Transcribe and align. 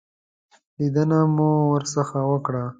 لیدنه 0.77 1.19
مو 1.35 1.49
ورڅخه 1.71 2.19
وکړه. 2.31 2.63